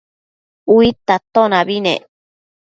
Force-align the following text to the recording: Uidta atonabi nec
Uidta 0.75 1.11
atonabi 1.19 1.77
nec 1.85 2.03